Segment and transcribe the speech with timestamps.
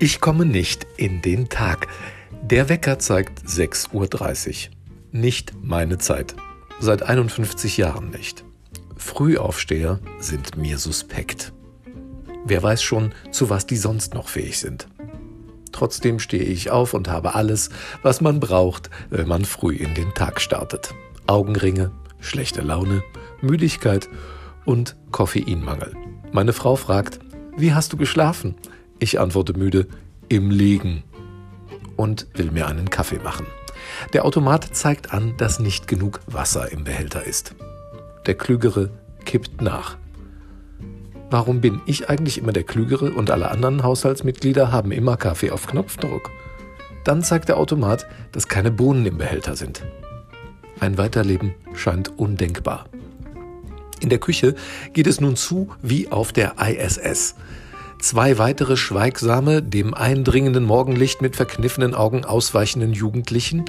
[0.00, 1.88] Ich komme nicht in den Tag.
[2.42, 4.74] Der Wecker zeigt 6.30 Uhr.
[5.10, 6.36] Nicht meine Zeit.
[6.78, 8.44] Seit 51 Jahren nicht.
[8.96, 11.52] Frühaufsteher sind mir suspekt.
[12.44, 14.86] Wer weiß schon, zu was die sonst noch fähig sind.
[15.72, 17.70] Trotzdem stehe ich auf und habe alles,
[18.02, 20.94] was man braucht, wenn man früh in den Tag startet.
[21.26, 21.90] Augenringe,
[22.20, 23.02] schlechte Laune,
[23.40, 24.08] Müdigkeit
[24.64, 25.96] und Koffeinmangel.
[26.30, 27.18] Meine Frau fragt,
[27.56, 28.54] wie hast du geschlafen?
[28.98, 29.86] Ich antworte müde,
[30.28, 31.04] im Liegen
[31.96, 33.46] und will mir einen Kaffee machen.
[34.12, 37.54] Der Automat zeigt an, dass nicht genug Wasser im Behälter ist.
[38.26, 38.90] Der Klügere
[39.24, 39.96] kippt nach.
[41.30, 45.66] Warum bin ich eigentlich immer der Klügere und alle anderen Haushaltsmitglieder haben immer Kaffee auf
[45.66, 46.30] Knopfdruck?
[47.04, 49.84] Dann zeigt der Automat, dass keine Bohnen im Behälter sind.
[50.80, 52.86] Ein Weiterleben scheint undenkbar.
[54.00, 54.54] In der Küche
[54.92, 57.34] geht es nun zu wie auf der ISS.
[58.00, 63.64] Zwei weitere schweigsame, dem eindringenden Morgenlicht mit verkniffenen Augen ausweichenden Jugendlichen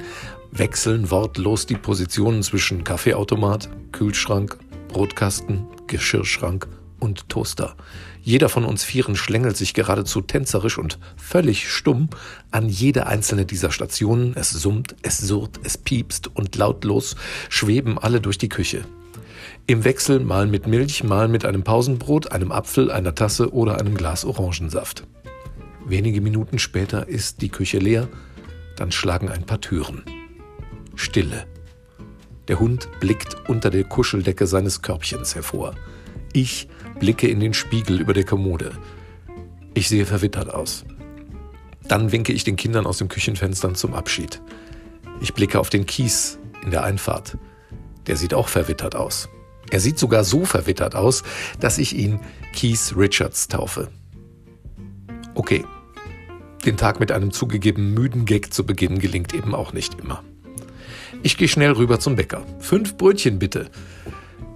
[0.52, 4.56] wechseln wortlos die Positionen zwischen Kaffeeautomat, Kühlschrank,
[4.88, 6.68] Brotkasten, Geschirrschrank
[7.00, 7.74] und Toaster.
[8.22, 12.08] Jeder von uns Vieren schlängelt sich geradezu tänzerisch und völlig stumm
[12.52, 14.34] an jede einzelne dieser Stationen.
[14.36, 17.16] Es summt, es surrt, es piepst und lautlos
[17.48, 18.84] schweben alle durch die Küche.
[19.66, 23.94] Im Wechsel mal mit Milch, mal mit einem Pausenbrot, einem Apfel, einer Tasse oder einem
[23.94, 25.06] Glas Orangensaft.
[25.86, 28.08] Wenige Minuten später ist die Küche leer,
[28.76, 30.04] dann schlagen ein paar Türen.
[30.94, 31.46] Stille.
[32.48, 35.74] Der Hund blickt unter der Kuscheldecke seines Körbchens hervor.
[36.32, 36.68] Ich
[36.98, 38.72] blicke in den Spiegel über der Kommode.
[39.74, 40.84] Ich sehe verwittert aus.
[41.86, 44.40] Dann winke ich den Kindern aus dem Küchenfenstern zum Abschied.
[45.20, 47.36] Ich blicke auf den Kies in der Einfahrt.
[48.06, 49.28] Der sieht auch verwittert aus.
[49.70, 51.22] Er sieht sogar so verwittert aus,
[51.60, 52.20] dass ich ihn
[52.52, 53.88] Keith Richards taufe.
[55.34, 55.64] Okay,
[56.64, 60.22] den Tag mit einem zugegeben müden Gag zu beginnen gelingt eben auch nicht immer.
[61.22, 62.44] Ich gehe schnell rüber zum Bäcker.
[62.58, 63.70] Fünf Brötchen bitte.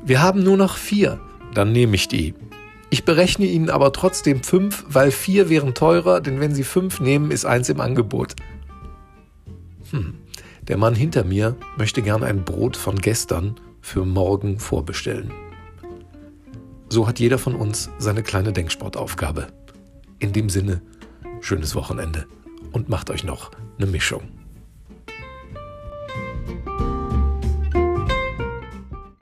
[0.05, 1.21] Wir haben nur noch vier.
[1.55, 2.35] Dann nehme ich die.
[2.91, 7.31] Ich berechne Ihnen aber trotzdem fünf, weil vier wären teurer, denn wenn Sie fünf nehmen,
[7.31, 8.35] ist eins im Angebot.
[9.91, 10.15] Hm.
[10.69, 15.31] Der Mann hinter mir möchte gern ein Brot von gestern für morgen vorbestellen.
[16.89, 19.49] So hat jeder von uns seine kleine Denksportaufgabe.
[20.21, 20.81] In dem Sinne,
[21.41, 22.27] schönes Wochenende
[22.73, 24.44] und macht euch noch eine Mischung.